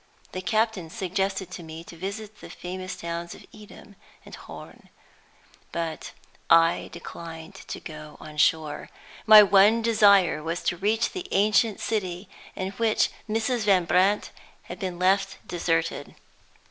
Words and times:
The 0.31 0.41
captain 0.41 0.89
suggested 0.89 1.51
to 1.51 1.61
me 1.61 1.83
to 1.83 1.95
visit 1.95 2.41
the 2.41 2.49
famous 2.49 2.95
towns 2.95 3.35
of 3.35 3.45
Edam 3.51 3.95
and 4.25 4.33
Hoorn; 4.33 4.89
but 5.71 6.13
I 6.49 6.89
declined 6.91 7.53
to 7.67 7.79
go 7.79 8.17
on 8.19 8.37
shore. 8.37 8.89
My 9.27 9.43
one 9.43 9.83
desire 9.83 10.41
was 10.41 10.63
to 10.63 10.75
reach 10.77 11.11
the 11.11 11.27
ancient 11.29 11.79
city 11.79 12.27
in 12.55 12.71
which 12.77 13.11
Mrs. 13.29 13.59
Van 13.65 13.85
Brandt 13.85 14.31
had 14.63 14.79
been 14.79 14.97
left 14.97 15.37
deserted. 15.47 16.15